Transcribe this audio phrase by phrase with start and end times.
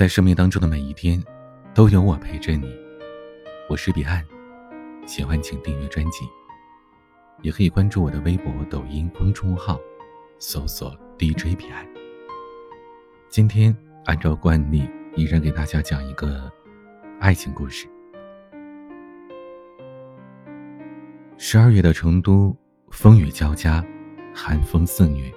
[0.00, 1.22] 在生命当中的每一天，
[1.74, 2.74] 都有我陪着你。
[3.68, 4.24] 我是彼岸，
[5.04, 6.24] 喜欢请订阅专辑，
[7.42, 9.78] 也可以关注我的微博、抖音公众号，
[10.38, 11.86] 搜索 DJ 彼岸。
[13.28, 13.76] 今天
[14.06, 16.50] 按照惯例，依然给大家讲一个
[17.20, 17.86] 爱情故事。
[21.36, 22.56] 十二月的成都，
[22.88, 23.84] 风雨交加，
[24.34, 25.30] 寒风肆虐。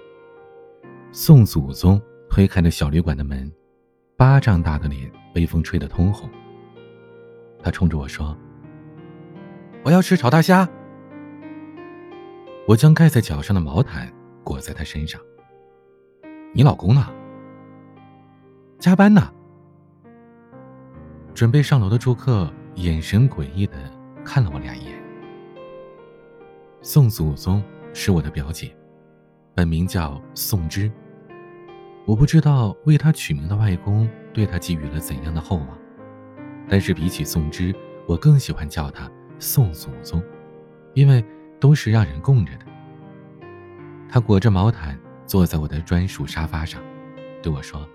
[1.12, 3.52] 宋祖宗推开了小旅馆的门。
[4.24, 6.30] 巴掌大的脸被风吹得通红。
[7.62, 8.38] 他冲着我说
[9.84, 10.66] ：“我要吃炒大虾。”
[12.66, 14.10] 我将盖在脚上的毛毯
[14.42, 15.20] 裹在他身上。
[16.54, 17.06] 你老公呢？
[18.80, 19.30] 加班呢。
[21.34, 23.76] 准备上楼的住客眼神诡异的
[24.24, 24.94] 看了我俩一眼。
[26.82, 27.62] 宋祖宗
[27.94, 28.74] 是我的表姐，
[29.54, 30.90] 本名叫宋芝。
[32.06, 35.68] 我不知道为他取名的外公对他寄予了怎样的厚望，
[36.68, 37.74] 但是比起宋芝，
[38.06, 40.22] 我更喜欢叫他宋祖宗，
[40.94, 41.24] 因为
[41.62, 42.66] 都是让人供着的。
[44.10, 46.82] 他裹着毛毯坐在我的专属沙发上，
[47.42, 47.88] 对我说：“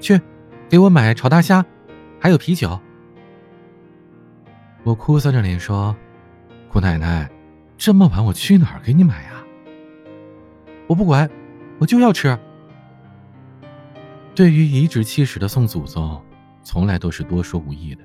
[0.00, 0.20] 去，
[0.68, 1.64] 给我买炒大虾，
[2.18, 2.80] 还有啤酒。”
[4.82, 5.94] 我哭丧着脸说
[6.68, 7.30] ：“姑奶奶，
[7.78, 9.44] 这么晚我去哪儿给你买啊？
[10.88, 11.30] 我不管，
[11.78, 12.36] 我就要吃。”
[14.32, 16.22] 对于颐指气使的宋祖宗，
[16.62, 18.02] 从来都是多说无益的。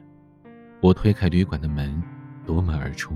[0.81, 2.01] 我推开旅馆的门，
[2.45, 3.15] 夺门而出，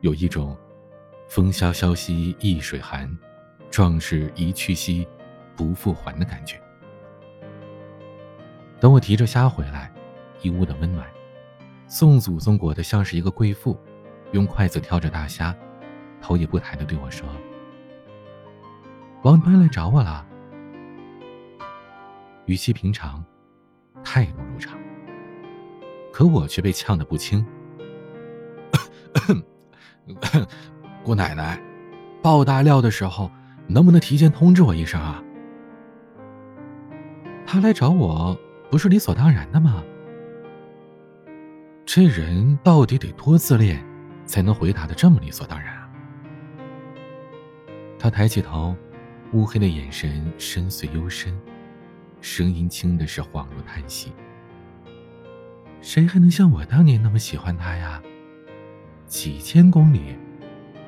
[0.00, 0.56] 有一种
[1.28, 3.08] “风萧萧兮易水寒，
[3.70, 5.06] 壮士一去兮
[5.54, 6.58] 不复还”的感觉。
[8.80, 9.92] 等我提着虾回来，
[10.40, 11.06] 一屋的温暖。
[11.86, 13.78] 宋祖宗裹得像是一个贵妇，
[14.32, 15.54] 用筷子挑着大虾，
[16.20, 17.28] 头也不抬的对我说
[19.22, 20.26] ：“王端来找我了。”
[22.46, 23.24] 语气平常，
[24.02, 24.78] 态度如常，
[26.12, 27.44] 可我却被呛得不轻。
[31.02, 31.58] 姑奶奶，
[32.22, 33.30] 爆大料的时候
[33.66, 35.22] 能不能提前通知我一声啊？
[37.46, 38.38] 他来找我
[38.70, 39.82] 不是理所当然的吗？
[41.86, 43.82] 这人到底得多自恋，
[44.26, 45.88] 才能回答的这么理所当然啊？
[47.98, 48.76] 他抬起头，
[49.32, 51.34] 乌黑的眼神深邃幽深。
[52.24, 54.10] 声音轻的是恍如叹息。
[55.82, 58.02] 谁还能像我当年那么喜欢他呀？
[59.06, 60.16] 几千公里，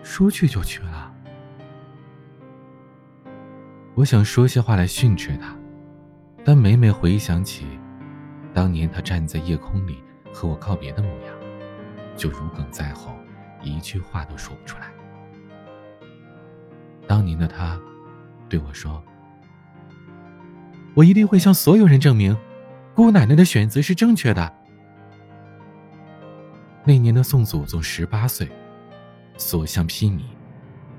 [0.02, 1.12] 说去就去了。
[3.94, 5.54] 我想说些话来训斥他，
[6.42, 7.66] 但每每回想起
[8.54, 11.34] 当年他站在夜空里和我告别的模样，
[12.16, 13.14] 就如鲠在喉，
[13.62, 14.86] 一句话都说不出来。
[17.06, 17.78] 当年的他
[18.48, 19.04] 对我说。
[20.96, 22.34] 我一定会向所有人证明，
[22.94, 24.50] 姑奶奶的选择是正确的。
[26.86, 28.48] 那年的宋祖宗十八岁，
[29.36, 30.22] 所向披靡，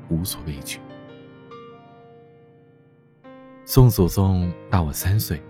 [0.09, 0.80] 无所畏惧。
[3.66, 5.41] 宋祖宗大我三岁，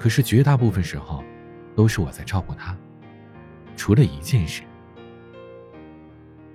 [0.00, 1.22] 可是绝大部分时候，
[1.76, 2.76] 都是我在照顾他。
[3.76, 4.64] 除了一件事，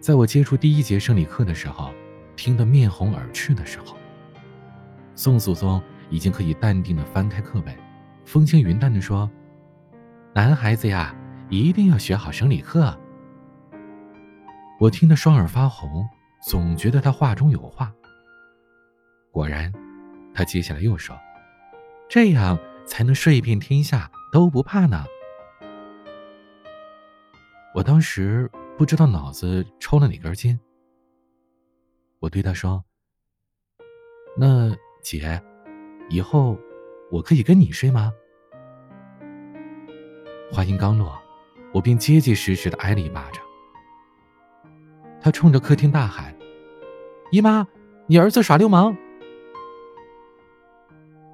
[0.02, 1.94] 在我接触第一节生理课的时候，
[2.36, 3.96] 听得面红耳赤的时候，
[5.16, 5.82] 宋祖宗。
[6.10, 7.76] 已经可以淡定的翻开课本，
[8.26, 9.30] 风轻云淡的说
[10.34, 11.16] ：“男孩子呀，
[11.50, 12.98] 一定要学好生理课。”
[14.80, 16.08] 我听得双耳发红，
[16.50, 17.94] 总觉得他话中有话。
[19.32, 19.72] 果然，
[20.34, 21.18] 他接下来又说
[22.10, 25.06] ：“这样才能睡遍天下都不怕呢。”
[27.74, 30.60] 我当时不知道脑子抽了哪根筋。
[32.20, 32.84] 我对他说
[34.38, 35.42] ：“那姐。”
[36.10, 36.58] 以后，
[37.12, 38.14] 我可以跟你睡吗？
[40.52, 41.20] 话音刚落，
[41.74, 43.44] 我便结结实实的挨了一巴掌。
[45.20, 46.34] 他冲着客厅大喊
[47.32, 47.68] ：“姨妈，
[48.06, 48.96] 你儿子耍流氓！”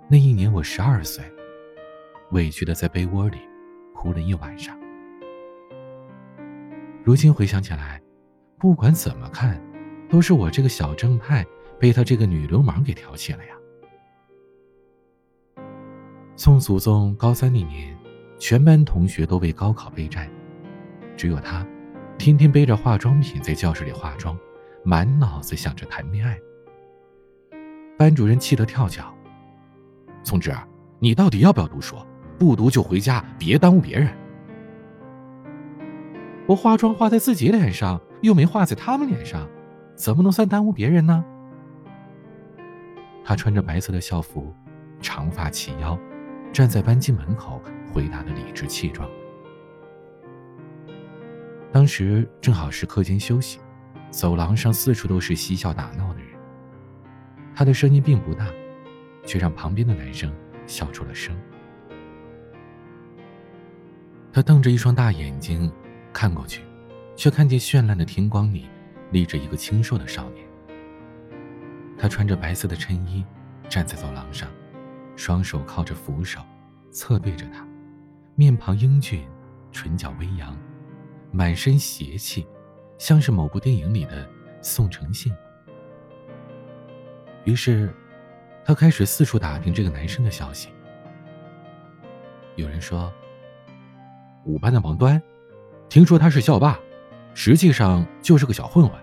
[0.10, 1.24] 那一年我十二岁，
[2.32, 3.38] 委屈的在被窝里
[3.94, 4.78] 哭了一晚上。
[7.04, 8.02] 如今回想起来，
[8.58, 9.62] 不管怎么看，
[10.10, 11.46] 都是我这个小正太
[11.78, 13.54] 被他这个女流氓给调戏了呀。
[16.44, 17.96] 宋祖宗高三那年，
[18.40, 20.28] 全班同学都为高考备战，
[21.16, 21.64] 只有他，
[22.18, 24.36] 天天背着化妆品在教室里化妆，
[24.84, 26.36] 满脑子想着谈恋爱。
[27.96, 29.14] 班主任气得跳脚
[30.26, 30.52] ：“宋芝，
[30.98, 31.96] 你到底要不要读书？
[32.40, 34.10] 不读就回家，别耽误别人。”
[36.50, 39.48] 我化妆化在自己脸上，又没画在他们脸上，
[39.94, 41.24] 怎么能算耽误别人呢？
[43.24, 44.52] 他穿着白色的校服，
[45.00, 45.96] 长发齐腰。
[46.54, 47.62] 站在班级门口，
[47.92, 49.10] 回答的理直气壮。
[51.72, 53.60] 当时正好是课间休息，
[54.10, 56.28] 走廊上四处都是嬉笑打闹的人。
[57.56, 58.48] 他的声音并不大，
[59.26, 60.34] 却让旁边的男生
[60.68, 61.34] 笑出了声。
[64.34, 65.72] 他瞪着一双大眼睛
[66.12, 66.62] 看过去，
[67.16, 68.68] 却看见绚烂的天光里
[69.12, 70.46] 立着一个清瘦的少年。
[71.98, 73.24] 他穿着白色的衬衣，
[73.70, 74.50] 站在走廊上，
[75.24, 76.42] 双手靠着扶手，
[76.90, 77.64] 侧对着他，
[78.34, 79.24] 面庞英俊，
[79.72, 80.58] 唇角微扬。
[81.32, 82.48] 满身邪气，
[82.98, 84.28] 像是某部电影里的
[84.64, 85.32] 宋承宪。
[87.44, 87.94] 于是，
[88.66, 90.70] 他开始四处打听这个男生的消息。
[92.56, 93.14] 有人说，
[94.44, 95.22] 五班的王端，
[95.88, 96.80] 听说他是校霸，
[97.36, 99.00] 实际上就是个小混混。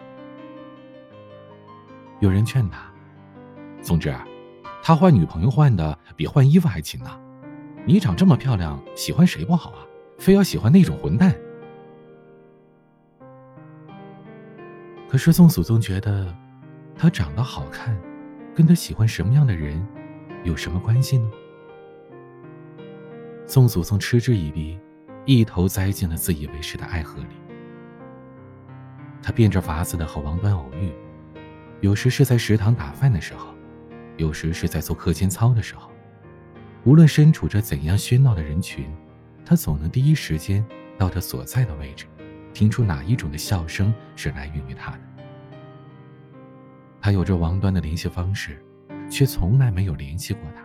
[2.18, 2.92] 有人劝他，
[3.80, 4.26] 总之啊，
[4.88, 7.10] 他换女朋友换的比换衣服还勤呢。
[7.84, 9.84] 你长这么漂亮，喜欢谁不好啊？
[10.16, 11.36] 非要喜欢那种混蛋？
[15.06, 16.34] 可是宋祖宗觉得，
[16.96, 18.00] 他长得好看，
[18.54, 19.86] 跟他喜欢什么样的人，
[20.42, 21.30] 有什么关系呢？
[23.46, 24.80] 宋祖宗嗤之以鼻，
[25.26, 27.36] 一头栽进了自以为是的爱河里。
[29.22, 30.90] 他变着法子的和王端偶遇，
[31.82, 33.52] 有时是在食堂打饭的时候，
[34.18, 35.90] 有时是在做课间操的时候。
[36.84, 38.86] 无论身处着怎样喧闹的人群，
[39.44, 40.64] 他总能第一时间
[40.98, 42.04] 到他所在的位置。
[42.54, 45.00] 听出哪一种的笑声是来源于他的？
[47.00, 48.60] 他有着王端的联系方式，
[49.08, 50.62] 却从来没有联系过他，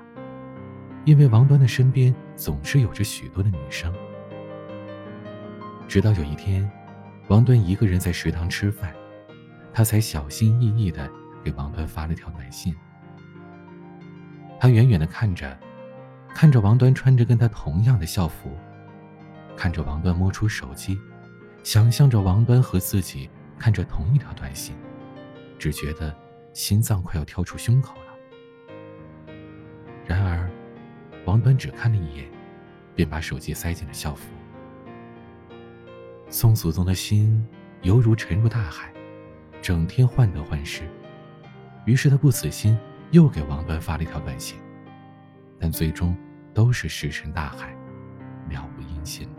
[1.05, 3.93] 因为王端的身边总是有着许多的女生。
[5.87, 6.67] 直到有一天，
[7.27, 8.91] 王端一个人在食堂吃饭，
[9.71, 11.07] 他才小心翼翼的
[11.43, 12.73] 给王端发了条短信。
[14.63, 15.59] 他远远的看着，
[16.33, 18.49] 看着王端穿着跟他同样的校服，
[19.57, 20.97] 看着王端摸出手机。
[21.63, 23.29] 想象着王端和自己
[23.59, 24.73] 看着同一条短信，
[25.59, 26.15] 只觉得
[26.53, 29.33] 心脏快要跳出胸口了。
[30.05, 30.49] 然而，
[31.25, 32.25] 王端只看了一眼，
[32.95, 34.31] 便把手机塞进了校服。
[36.29, 37.45] 宋祖宗的心
[37.81, 38.93] 犹如沉入大海，
[39.61, 40.83] 整天患得患失。
[41.83, 42.79] 于是他不死心，
[43.13, 44.57] 又给王端发了一条短信，
[45.59, 46.17] 但最终
[46.51, 47.71] 都是石沉大海，
[48.49, 49.29] 了无音信。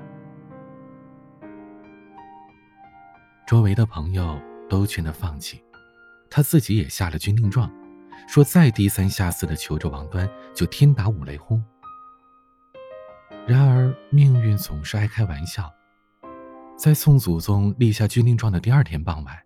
[3.44, 4.40] 周围的朋友
[4.70, 5.60] 都劝他放弃，
[6.30, 7.68] 他自己也下了军令状，
[8.28, 11.60] 说再低三下四的求着王端，就天打五雷轰。
[13.44, 15.68] 然而命运总是爱开玩笑，
[16.78, 19.36] 在宋祖宗立下军令状的第二天傍晚，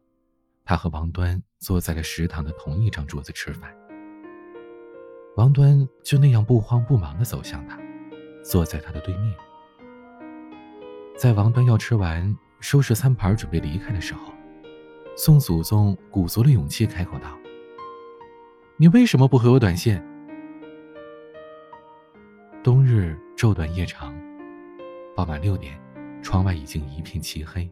[0.67, 3.75] 他和王端坐在了食堂的同一张桌子吃饭。
[5.39, 7.79] 王端就那样不慌不忙的走向他，
[8.43, 9.33] 坐在他的对面。
[11.17, 12.37] 在王端要吃完。
[12.61, 14.33] 收拾餐盘准备离开的时候，
[15.17, 17.39] 宋祖宗鼓足了勇气开口道
[18.77, 19.97] ：“你为什么不回我短信？”
[22.61, 24.13] 冬日昼短夜长，
[25.15, 25.81] 傍晚六点，
[26.21, 27.71] 窗外已经一片漆黑，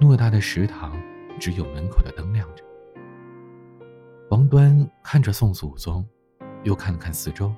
[0.00, 0.98] 偌大的食堂
[1.38, 2.64] 只有门口的灯亮着。
[4.30, 6.02] 王端看着宋祖宗，
[6.64, 7.54] 又看了看四周，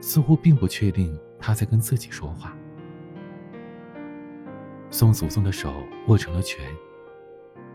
[0.00, 2.56] 似乎并不确定他在跟自己说话。
[4.90, 5.72] 宋祖宗的手
[6.08, 6.64] 握成了拳，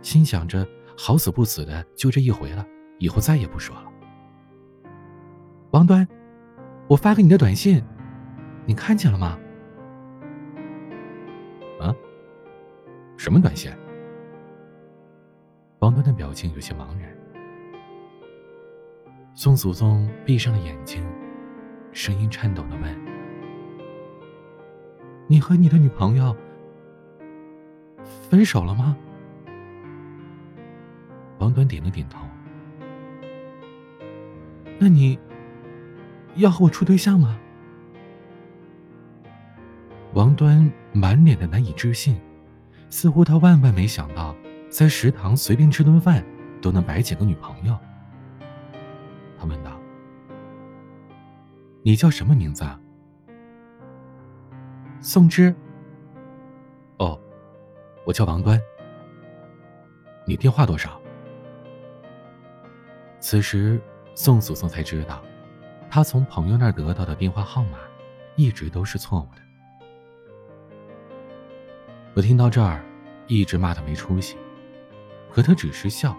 [0.01, 2.65] 心想着好死不死的就这一回了，
[2.99, 3.85] 以后再也不说了。
[5.71, 6.07] 王端，
[6.87, 7.83] 我发给你的短信，
[8.65, 9.39] 你看见了吗？
[11.79, 11.95] 啊？
[13.15, 13.71] 什么短信？
[15.79, 17.15] 王端的表情有些茫然。
[19.39, 21.05] 宋祖宗闭上了眼睛，
[21.91, 22.99] 声音颤抖的问
[25.29, 26.35] ：“你和你的女朋友？”
[28.27, 28.97] 分手了吗？
[31.37, 32.17] 王端点了点头。
[34.79, 35.19] 那你
[36.37, 37.39] 要和我处对象吗？
[40.15, 42.19] 王端满脸的难以置信，
[42.89, 44.35] 似乎他万万没想到，
[44.67, 46.25] 在食堂随便吃顿饭
[46.59, 47.77] 都能白捡个女朋友。
[49.47, 49.79] 问道
[51.83, 52.79] ：“你叫什么名字？”啊？”
[55.01, 55.53] 宋之。
[56.97, 57.17] 哦。
[58.05, 58.57] 我叫王端，
[60.25, 60.97] 你电话多少？
[63.19, 63.81] 此时，
[64.15, 65.21] 宋祖宗才知道，
[65.89, 67.79] 他从朋友那儿得到的电话号码，
[68.37, 69.41] 一直都是错误的。
[72.13, 72.81] 我听到这儿，
[73.27, 74.37] 一直骂他没出息，
[75.29, 76.15] 可他只是笑，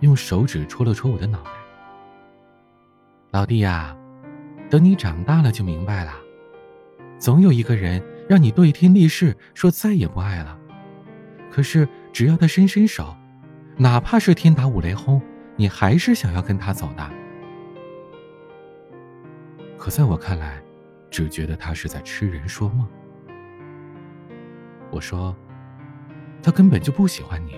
[0.00, 1.52] 用手指戳了戳我的脑袋。
[3.30, 3.94] 老弟呀，
[4.70, 6.14] 等你长大了就明白了，
[7.18, 10.58] 总有一个人让你对天立誓说再也不爱了，
[11.50, 13.14] 可是只要他伸伸手，
[13.76, 15.20] 哪怕是天打五雷轰，
[15.56, 17.10] 你还是想要跟他走的。
[19.76, 20.62] 可在我看来，
[21.10, 22.88] 只觉得他是在痴人说梦。
[24.90, 25.36] 我说，
[26.42, 27.56] 他根本就不喜欢你，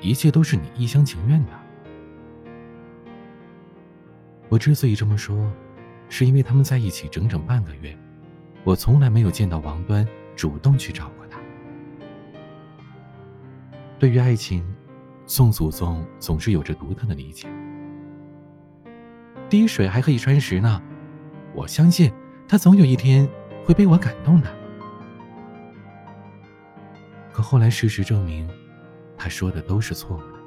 [0.00, 1.50] 一切都是你一厢情愿的。
[4.52, 5.50] 我之所以这么说。
[6.10, 7.96] 是因为他们在一起整整半个月，
[8.64, 10.06] 我从来没有见到王端
[10.36, 11.40] 主动去找过他。
[13.98, 14.62] 对于爱情，
[15.24, 17.48] 宋祖宗总是有着独特的理解。
[19.48, 20.82] 滴水还可以穿石呢，
[21.54, 22.12] 我相信
[22.46, 23.26] 他总有一天
[23.64, 24.54] 会被我感动的。
[27.32, 28.46] 可后来事实证明，
[29.16, 30.38] 他说的都是错误的。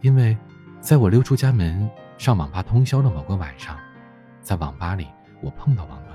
[0.00, 0.34] 因为，
[0.80, 1.86] 在我溜出家门
[2.18, 3.78] 上网吧通宵的某个晚上。
[4.40, 5.08] 在网吧里，
[5.40, 6.14] 我碰到王端。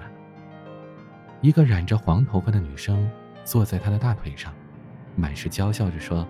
[1.42, 3.10] 一个染着黄头发的女生
[3.44, 4.54] 坐在他的大腿上，
[5.16, 6.28] 满是娇笑着说：“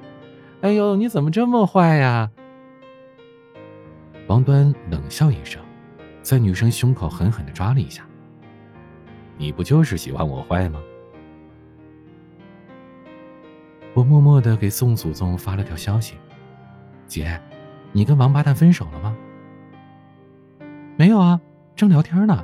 [0.62, 2.32] 哎呦，你怎么这么坏呀？”
[4.28, 5.62] 王端冷笑一声，
[6.22, 8.06] 在女生胸口狠狠的抓了一下。
[9.38, 10.80] “你不就是喜欢我坏吗？”
[13.94, 16.16] 我默默的给宋祖宗发了条消息
[17.08, 17.42] ：“姐，
[17.92, 19.18] 你跟王八蛋分手了吗
[21.00, 21.39] ？”“没有啊。”
[21.77, 22.44] 正聊天呢，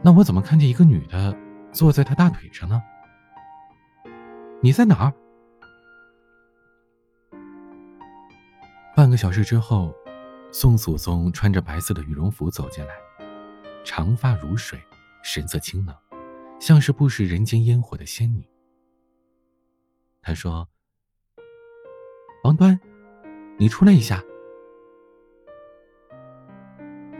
[0.00, 1.36] 那我怎么看见一个女的
[1.72, 2.80] 坐在他大腿上呢？
[4.60, 5.12] 你在哪儿？
[8.94, 9.92] 半个小时之后，
[10.52, 12.94] 宋祖宗穿着白色的羽绒服走进来，
[13.84, 14.80] 长发如水，
[15.24, 15.96] 神色清冷，
[16.60, 18.48] 像是不食人间烟火的仙女。
[20.22, 20.68] 他说
[22.44, 22.78] ：“王端，
[23.58, 24.22] 你出来一下。”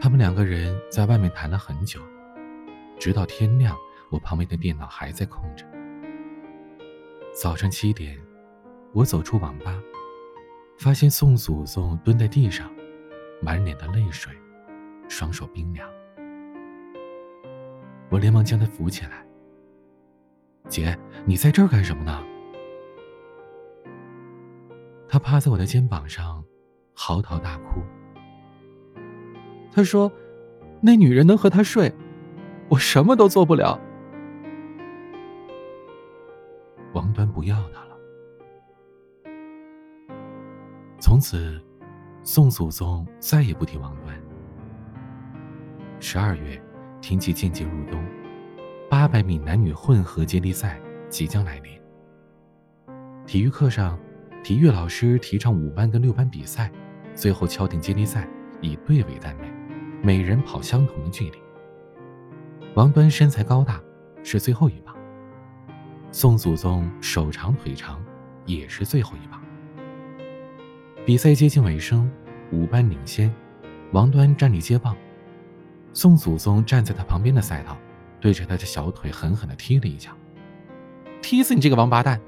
[0.03, 2.01] 他们两个人在外面谈了很久，
[2.99, 3.73] 直到天亮，
[4.09, 5.65] 我旁边的电脑还在空着。
[7.33, 8.19] 早上七点，
[8.91, 9.81] 我走出网吧，
[10.77, 12.69] 发现宋祖宗蹲在地上，
[13.41, 14.33] 满脸的泪水，
[15.07, 15.89] 双手冰凉。
[18.09, 19.25] 我连忙将他扶起来。
[20.67, 22.21] 姐，你在这儿干什么呢？
[25.07, 26.43] 他趴在我的肩膀上，
[26.93, 27.81] 嚎啕大哭。
[29.73, 30.11] 他说
[30.81, 31.91] ：“那女人能和他睡，
[32.69, 33.79] 我什么都做不了。”
[36.93, 37.97] 王端不要他了。
[40.99, 41.59] 从此，
[42.21, 44.15] 宋祖宗再也不提王端。
[45.99, 46.61] 十二月，
[47.01, 47.99] 天气渐渐入冬，
[48.89, 51.73] 八百米男女混合接力赛即将来临。
[53.25, 53.97] 体育课上，
[54.43, 56.71] 体育老师提倡五班跟六班比赛，
[57.15, 58.27] 最后敲定接力赛，
[58.61, 59.52] 以队为单位。
[60.05, 61.37] 每人跑相同的距离。
[62.73, 63.81] 王端身材高大，
[64.21, 64.93] 是最后一棒。
[66.11, 68.03] 宋祖宗手长腿长，
[68.45, 69.41] 也是最后一棒。
[71.05, 72.11] 比赛接近尾声，
[72.51, 73.33] 五班领先，
[73.93, 74.93] 王端站立接棒，
[75.93, 77.77] 宋祖宗站在他旁边的赛道，
[78.19, 80.11] 对着他的小腿狠狠的踢了一脚，
[81.21, 82.19] 踢死你这个王八蛋！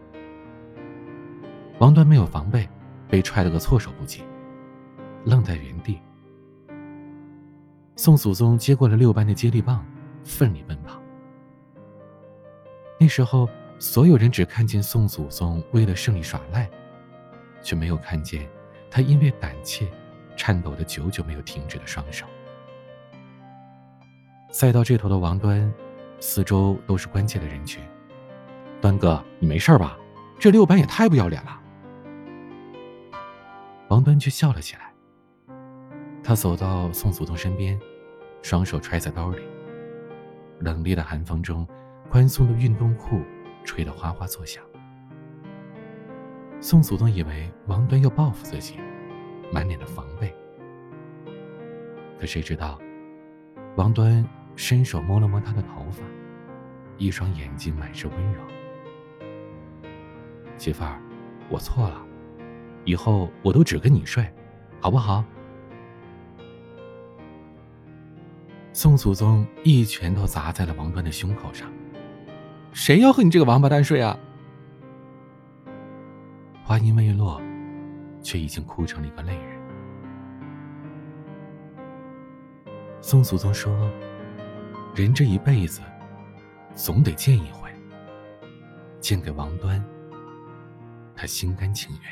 [1.79, 2.70] 王端没有防备，
[3.10, 4.24] 被踹了个措手不及，
[5.25, 6.00] 愣在原地。
[7.95, 9.85] 宋祖宗接过了六班的接力棒，
[10.23, 11.01] 奋力奔跑。
[12.99, 13.49] 那时候，
[13.79, 16.69] 所有人只看见宋祖宗为了胜利耍赖，
[17.61, 18.47] 却没有看见
[18.91, 19.87] 他因为胆怯，
[20.35, 22.25] 颤抖的久久没有停止的双手。
[24.49, 25.73] 赛道这头的王端，
[26.19, 27.81] 四周都是关切的人群。
[28.81, 29.97] 端哥，你没事吧？
[30.37, 31.61] 这六班也太不要脸了。
[33.87, 34.85] 王端却笑了起来。
[36.27, 37.79] 他走到宋祖宗身边，
[38.41, 39.38] 双手揣在兜里。
[40.58, 41.67] 冷冽的寒风中，
[42.10, 43.22] 宽松的运动裤
[43.63, 44.63] 吹得哗哗作响。
[46.60, 48.79] 宋祖宗以为王端要报复自己，
[49.53, 50.34] 满脸的防备。
[52.20, 52.79] 可谁知道，
[53.75, 56.03] 王端伸手摸了摸他的头发，
[56.98, 58.41] 一双眼睛满是温柔。
[60.58, 61.00] 媳妇儿，
[61.50, 62.03] 我错了，
[62.84, 64.27] 以后我都只跟你睡，
[64.82, 65.24] 好不好？
[68.75, 71.72] 宋祖宗一拳头砸在了王端的胸口上。
[72.74, 74.20] 谁要和你这个王八蛋睡啊？
[76.62, 77.41] 话音未落，
[78.22, 79.58] 却已经哭成了一个泪人。
[83.00, 83.89] 宋祖宗说
[84.94, 85.79] ：“人这一辈子，
[86.74, 87.70] 总得见一回。
[89.00, 89.82] 见给王端，
[91.15, 92.12] 他心甘情愿。”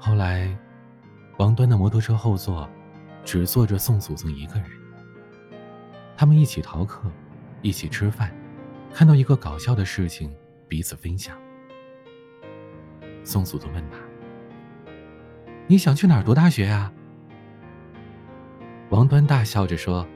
[0.00, 0.56] 后来，
[1.36, 2.66] 王端的摩托车后座，
[3.26, 4.70] 只坐着宋祖宗一个人。
[6.16, 7.10] 他们一起逃课，
[7.60, 8.32] 一起吃饭，
[8.94, 10.32] 看到一个搞笑的事情，
[10.68, 11.36] 彼此分享。
[13.24, 13.98] 宋祖宗问他
[15.66, 16.90] ：“你想去哪儿读大学呀？”
[18.90, 20.06] 王端大笑着说：“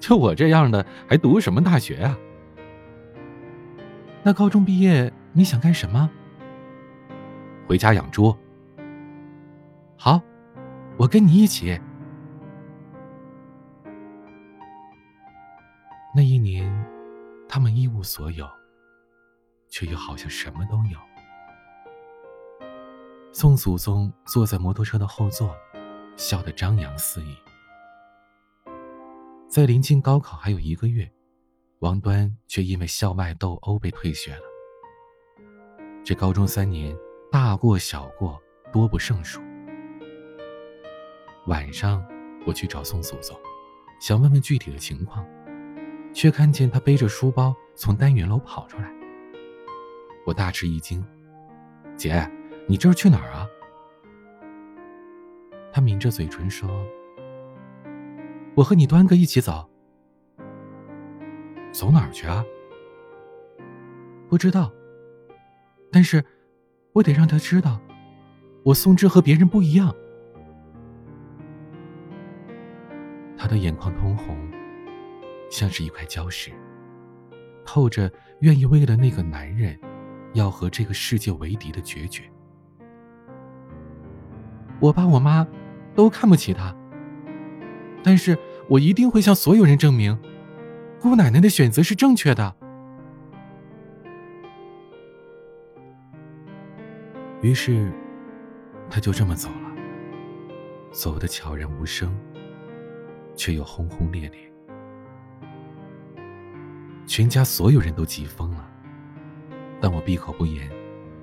[0.00, 2.18] 就我这样的，还读什么大学啊？
[4.22, 6.10] 那高中毕业你想干什么？
[7.66, 8.34] 回家养猪。
[9.98, 10.22] 好，
[10.96, 11.78] 我跟你一起。”
[16.16, 16.66] 那一年，
[17.46, 18.48] 他们一无所有，
[19.68, 20.98] 却又好像什么都有。
[23.32, 25.54] 宋祖宗坐在摩托车的后座，
[26.16, 27.36] 笑得张扬肆意。
[29.46, 31.06] 在临近高考还有一个月，
[31.80, 34.42] 王端却因为校外斗殴被退学了。
[36.02, 36.96] 这高中三年，
[37.30, 38.40] 大过小过，
[38.72, 39.42] 多不胜数。
[41.46, 42.02] 晚上，
[42.46, 43.38] 我去找宋祖宗，
[44.00, 45.22] 想问问具体的情况。
[46.16, 48.90] 却看见他背着书包从单元楼跑出来，
[50.24, 51.04] 我大吃一惊
[51.94, 52.26] ：“姐，
[52.66, 53.46] 你这是去哪儿啊？”
[55.70, 56.70] 他抿着嘴唇说
[58.56, 59.68] ：“我和你端哥一起走。”
[61.70, 62.42] 走哪儿去啊？
[64.30, 64.72] 不知道。
[65.92, 66.24] 但是，
[66.94, 67.78] 我得让他知道，
[68.64, 69.94] 我宋芝和别人不一样。
[73.36, 74.34] 他的眼眶通红。
[75.56, 76.52] 像是一块礁石，
[77.64, 79.74] 透着愿意为了那个男人，
[80.34, 82.24] 要和这个世界为敌的决绝。
[84.80, 85.46] 我爸我妈
[85.94, 86.76] 都看不起他，
[88.02, 88.36] 但是
[88.68, 90.18] 我一定会向所有人证明，
[91.00, 92.54] 姑奶奶的选择是正确的。
[97.40, 97.90] 于是，
[98.90, 99.74] 他就这么走了，
[100.90, 102.14] 走的悄然无声，
[103.34, 104.52] 却又轰轰烈烈。
[107.06, 108.68] 全家所有人都急疯了，
[109.80, 110.68] 但我闭口不言，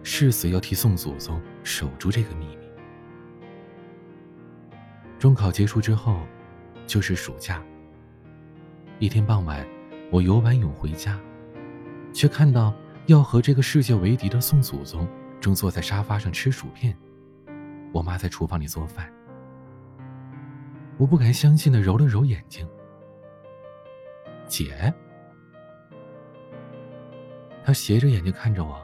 [0.02, 2.67] 誓死要替宋祖宗守住这个秘密。
[5.19, 6.22] 中考结束之后，
[6.88, 7.62] 就是暑假。
[9.00, 9.65] 一天傍晚，
[10.10, 11.19] 我游完泳回家，
[12.13, 12.74] 却看到
[13.08, 15.08] 要和这个世界为敌的宋祖宗
[15.41, 16.98] 正坐在沙发上吃薯片，
[17.91, 19.12] 我妈在厨房里做饭。
[20.98, 22.65] 我不敢相信的揉了揉眼睛，
[24.48, 24.93] 姐。
[27.74, 28.80] 斜着眼睛看着我，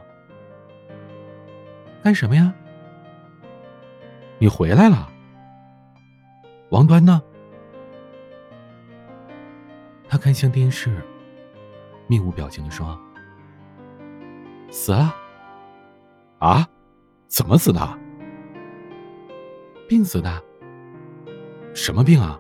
[2.04, 2.54] 干什么呀？
[4.40, 5.08] 你回来了。
[6.70, 7.22] 王端呢？
[10.08, 11.02] 他看向电视，
[12.08, 13.00] 面无表情的说
[14.72, 15.16] ：“死了。”
[16.40, 16.68] 啊？
[17.28, 18.00] 怎么死的？
[19.88, 20.44] 病死的。
[21.76, 22.40] 什么病啊？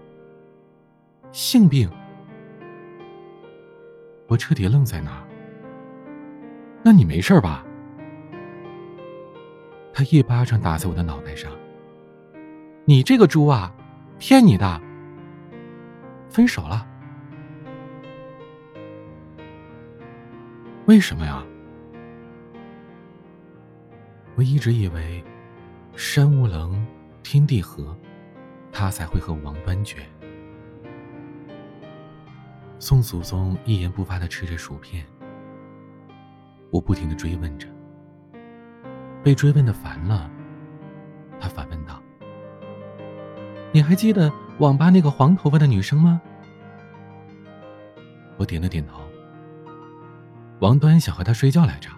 [1.31, 1.89] 性病。
[4.27, 5.28] 我彻底愣在那儿。
[6.81, 7.65] 那你没事吧？
[9.93, 11.51] 他一巴掌打在我的脑袋上。
[12.85, 13.73] 你这个猪啊，
[14.17, 14.81] 骗你的！
[16.29, 16.87] 分手了？
[20.85, 21.43] 为什么呀？
[24.35, 25.23] 我一直以为，
[25.95, 26.83] 山无棱，
[27.21, 27.95] 天地合，
[28.71, 29.97] 他才会和王端绝。
[32.79, 35.05] 宋祖宗一言不发的吃着薯片。
[36.71, 37.67] 我不停的追问着，
[39.23, 40.29] 被追问的烦了，
[41.39, 42.01] 他反问道
[43.73, 46.21] ：“你还记得网吧那个黄头发的女生吗？”
[48.37, 49.01] 我点了点头。
[50.59, 51.89] 王端想和她睡觉来着。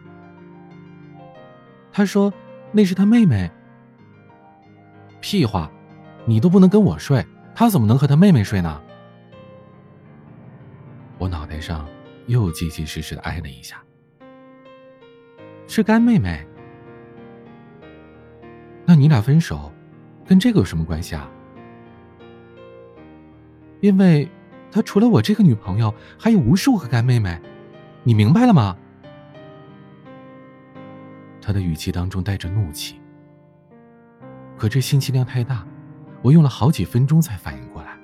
[1.91, 2.33] 他说
[2.71, 3.51] 那是他妹妹。
[5.19, 5.69] 屁话，
[6.25, 8.81] 你都不能跟我睡，他怎么能和他妹妹睡呢？
[11.17, 11.87] 我脑袋上
[12.27, 13.83] 又结结实实的挨了一下。
[15.73, 16.45] 是干妹妹，
[18.85, 19.71] 那你俩分手，
[20.27, 21.31] 跟这个有什么关系啊？
[23.79, 24.29] 因为，
[24.69, 27.39] 他除了我这个女朋友，还有无数个干妹妹，
[28.03, 28.75] 你明白了吗？
[31.41, 32.99] 他的语气当中带着怒气，
[34.57, 35.65] 可这信息量太大，
[36.21, 37.97] 我用了好几分钟才反应过来。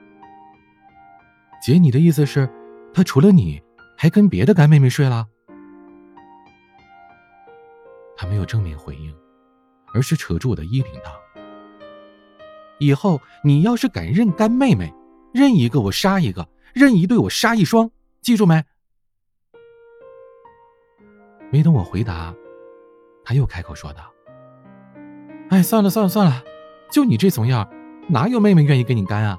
[1.61, 2.49] 姐，你的意思是，
[2.93, 3.61] 他除了你，
[3.97, 5.27] 还跟别的干妹妹睡了？
[8.17, 9.15] 他没有正面回应，
[9.93, 11.11] 而是扯住我的衣领道
[12.79, 14.91] ：“以后你要是敢认干妹妹，
[15.31, 18.63] 认一个我杀一个，认一对我杀一双，记住没？”
[21.51, 22.35] 没等我回答，
[23.23, 24.11] 他又开口说道
[25.49, 26.43] ：“哎，算了算了算了，
[26.91, 27.69] 就你这怂样，
[28.09, 29.37] 哪有妹妹愿意跟你干啊？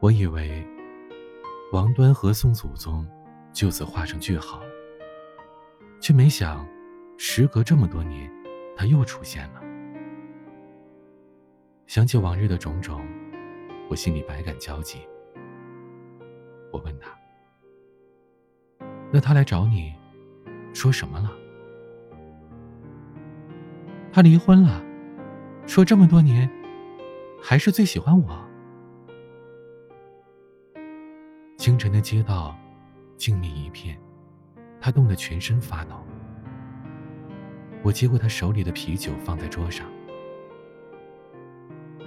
[0.00, 0.66] 我以为
[1.72, 3.06] 王端和宋祖宗
[3.52, 4.60] 就此画上句号，
[6.00, 6.66] 却没想，
[7.18, 8.30] 时隔这么多年，
[8.76, 9.62] 他又出现了。
[11.86, 13.06] 想起往日的种种，
[13.90, 15.00] 我心里百感交集。
[16.72, 17.14] 我问他
[19.12, 19.92] ：“那他来找你，
[20.72, 21.30] 说什么了？”
[24.10, 24.82] 他离婚了，
[25.66, 26.50] 说这么多年，
[27.42, 28.48] 还是最喜欢我。
[31.58, 32.56] 清晨的街道，
[33.22, 33.96] 静谧一片，
[34.80, 35.94] 他冻得全身发抖。
[37.80, 39.86] 我接过他手里的啤酒，放在桌上。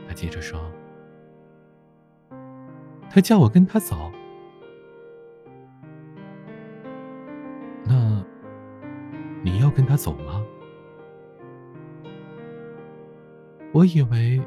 [0.06, 0.60] 他接着说
[3.10, 4.12] ：“他叫我跟他走，
[7.86, 8.22] 那
[9.42, 10.46] 你要跟他走吗？”
[13.72, 14.42] 我以为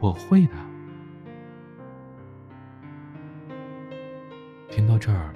[0.00, 0.54] 我会的。
[5.04, 5.34] 这儿，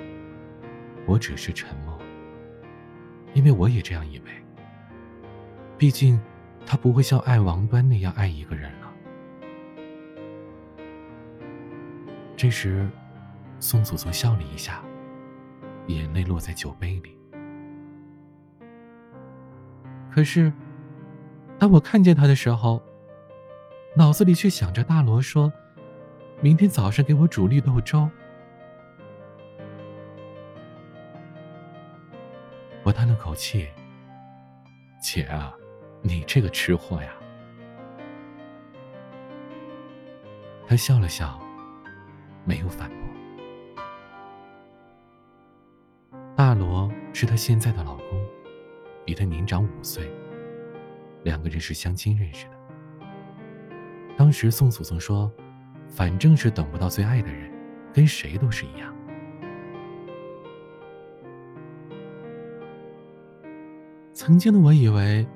[1.04, 1.94] 我只是沉默，
[3.34, 4.30] 因为我也这样以为。
[5.76, 6.18] 毕竟，
[6.64, 8.90] 他不会像爱王端那样爱一个人了。
[12.34, 12.88] 这时，
[13.60, 14.82] 宋祖宗笑了一下，
[15.88, 17.14] 眼泪落在酒杯里。
[20.10, 20.50] 可是，
[21.58, 22.82] 当我看见他的时候，
[23.94, 25.52] 脑子里却想着大罗说
[26.40, 28.08] ：“明天早上给我煮绿豆粥。”
[32.98, 33.68] 叹了口气
[35.00, 35.54] ：“姐啊，
[36.02, 37.14] 你这个吃货呀！”
[40.66, 41.40] 他笑了笑，
[42.44, 42.98] 没有反驳。
[46.34, 48.26] 大罗是他现在的老公，
[49.04, 50.10] 比他年长五岁，
[51.22, 52.58] 两个人是相亲认识的。
[54.16, 55.32] 当时宋祖宗说
[55.86, 57.48] ：“反正是等不到最爱的人，
[57.94, 58.92] 跟谁都是一样。”
[64.28, 65.26] 曾经的我以为，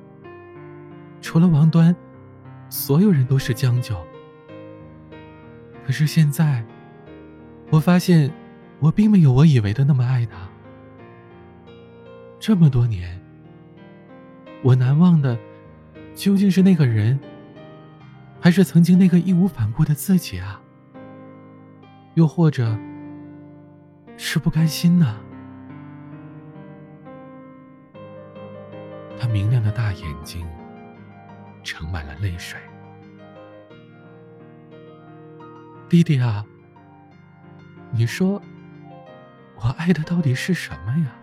[1.23, 1.97] 除了王端，
[2.69, 3.97] 所有人都是将就。
[5.83, 6.63] 可是现在，
[7.71, 8.31] 我发现，
[8.81, 10.47] 我并没有我以为的那么爱他。
[12.39, 13.19] 这么多年，
[14.63, 15.39] 我难忘的，
[16.15, 17.19] 究竟是那个人，
[18.43, 20.61] 还是曾经那个义无反顾的自己啊？
[22.13, 22.79] 又或者，
[24.19, 25.17] 是不甘心呢？
[29.33, 30.47] 明亮的大眼睛
[31.65, 32.61] 盛满了泪水。
[35.89, 36.45] 弟弟啊，
[37.91, 38.43] 你说
[39.57, 41.15] 我爱的到底是什么呀？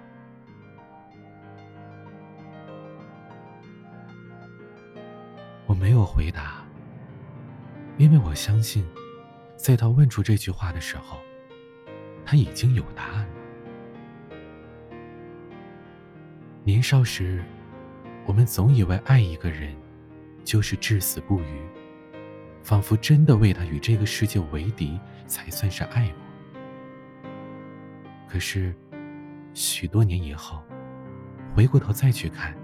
[5.68, 6.64] 我没有回答，
[7.98, 8.84] 因为我相信，
[9.56, 11.20] 在他问出这句话的时候，
[12.26, 14.36] 他已经有答案了。
[16.64, 17.44] 年少时。
[18.30, 19.76] 我们总以为爱一个人，
[20.44, 21.68] 就是至死不渝，
[22.62, 27.32] 仿佛真的为他与这个世界为敌，才算是爱过。
[28.28, 28.72] 可是，
[29.56, 30.62] 许多年以后，
[31.56, 32.56] 回过头再去看，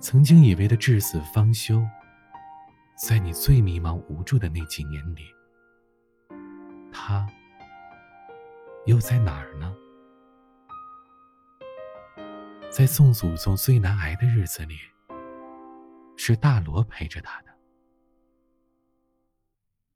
[0.00, 1.80] 曾经以为的至死方休，
[2.96, 5.22] 在你最迷茫无助的那几年里，
[6.90, 7.24] 他
[8.86, 9.72] 又在哪儿呢？
[12.70, 14.76] 在宋祖宗最难挨的日子里，
[16.16, 17.48] 是大罗陪着他的。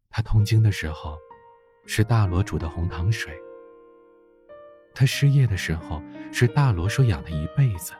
[0.08, 1.18] 他痛经的时候，
[1.86, 3.30] 是大罗煮的红糖水；
[4.94, 7.92] 他失业的时候，是大罗说养他一辈子；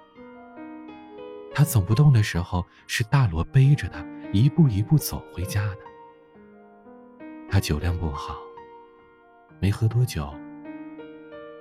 [1.55, 5.79] 他走不动的时候，是大罗背着他一步一步走回家的。
[7.51, 8.39] 他酒量不好，
[9.61, 10.35] 没喝多久，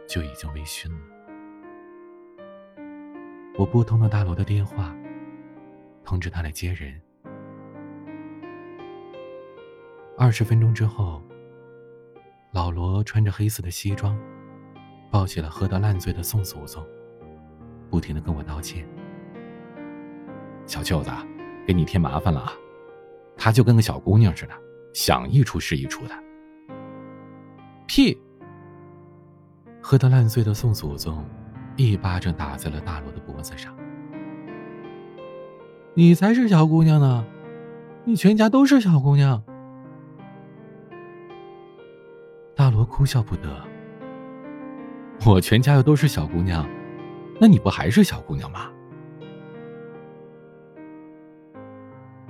[0.08, 1.21] 就已经微醺了。
[3.58, 4.96] 我拨通了大罗的电话，
[6.04, 7.00] 通知他来接人。
[10.18, 11.22] 二十分钟之后，
[12.52, 14.18] 老罗穿着黑色的西装，
[15.12, 16.86] 抱起了喝得烂醉的宋祖宗，
[17.90, 18.88] 不停的跟我道歉
[20.66, 21.12] ：“小舅子，
[21.68, 22.54] 给你添麻烦了啊！
[23.36, 24.54] 他就跟个小姑娘似的，
[24.94, 26.14] 想一出是一出的。”
[27.86, 28.18] 屁！
[29.82, 31.24] 喝得烂醉的宋祖宗。
[31.90, 33.76] 一巴掌打在了大罗的脖子上。
[35.94, 37.26] 你才是小姑娘呢，
[38.06, 39.44] 你全家都是小姑娘。
[42.56, 43.62] 大罗哭笑不得。
[45.26, 46.68] 我全家又都是小姑娘，
[47.40, 48.72] 那你不还是小姑娘吗？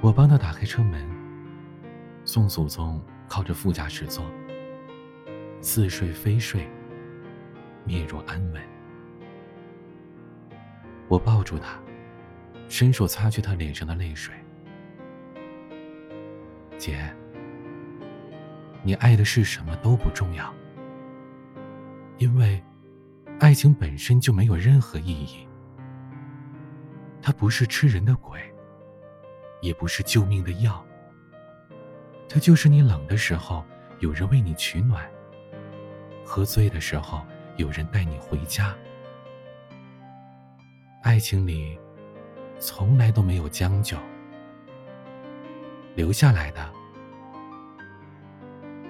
[0.02, 1.08] 我帮他打开车门。
[2.26, 4.24] 宋祖宗靠着副驾驶座，
[5.62, 6.68] 似睡非睡，
[7.84, 8.62] 面若安稳。
[11.12, 11.78] 我抱住他，
[12.70, 14.34] 伸手擦去他脸上的泪水。
[16.78, 17.14] 姐，
[18.82, 20.54] 你爱的是什么都不重要，
[22.18, 22.64] 因为
[23.42, 25.46] 爱情本身就没有任何意义。
[27.22, 28.40] 它不是吃人的鬼，
[29.60, 30.82] 也不是救命的药。
[32.30, 33.66] 它就是你冷的时候
[34.00, 35.06] 有人为你取暖，
[36.24, 37.22] 喝醉的时候
[37.58, 38.74] 有人带你回家。
[41.12, 41.78] 爱情里
[42.58, 43.98] 从来都没有将就，
[45.94, 46.74] 留下来的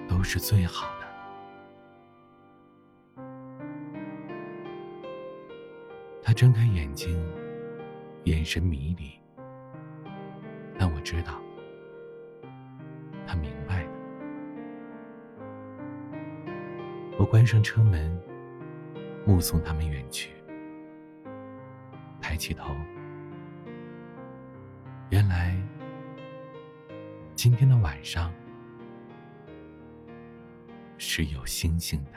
[0.08, 1.06] 都是最好的。
[6.22, 7.20] 他睁开眼睛。
[8.26, 9.18] 眼神迷离，
[10.78, 11.42] 但我知道，
[13.26, 13.90] 他明白的。
[17.18, 18.16] 我关上车门，
[19.26, 20.30] 目送他们远去。
[22.42, 22.74] 起头，
[25.10, 25.56] 原来
[27.36, 28.34] 今天的晚上
[30.98, 32.10] 是有星星的。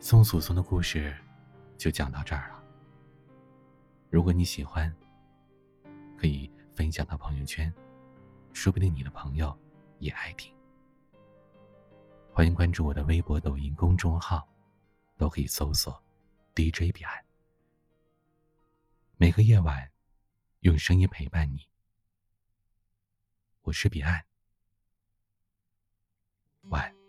[0.00, 1.14] 宋祖宗的故事
[1.76, 2.64] 就讲到这儿了。
[4.08, 4.90] 如果你喜欢，
[6.16, 7.70] 可以分享到朋友圈，
[8.54, 9.54] 说不定你的朋友
[9.98, 10.58] 也爱听。
[12.32, 14.48] 欢迎关注我的微博、抖音公众号，
[15.18, 16.02] 都可以搜索
[16.54, 17.24] “DJ 彼岸”。
[19.18, 19.90] 每个夜晚，
[20.60, 21.68] 用声音陪伴你。
[23.62, 24.24] 我是彼岸，
[26.62, 26.99] 晚安。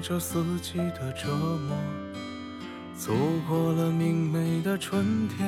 [0.00, 1.76] 受着四季的折磨。
[2.96, 3.12] 走
[3.46, 5.46] 过了明媚的春天，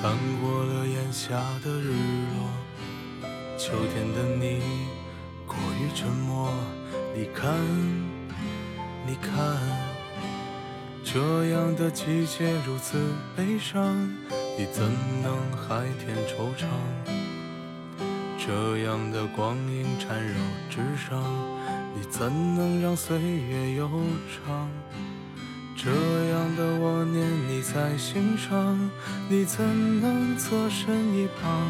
[0.00, 1.92] 看过了炎夏的日
[2.34, 2.50] 落，
[3.56, 4.60] 秋天的你
[5.46, 6.52] 过于沉默，
[7.14, 7.54] 你看，
[9.06, 9.56] 你看。
[11.04, 12.98] 这样的季节如此
[13.36, 13.94] 悲伤，
[14.58, 14.82] 你怎
[15.22, 16.66] 能还添惆怅？
[18.36, 20.34] 这样的光阴缠绕
[20.68, 21.22] 纸上，
[21.94, 23.88] 你怎能让岁月悠
[24.28, 24.68] 长？
[25.76, 28.78] 这样的我念你在心上，
[29.28, 29.64] 你怎
[30.00, 31.66] 能侧身一旁？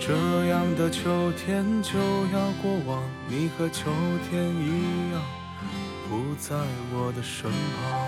[0.00, 3.90] 这样的秋天就要过往，你和秋
[4.28, 5.22] 天一样。
[6.08, 6.54] 不在
[6.92, 8.05] 我的身旁。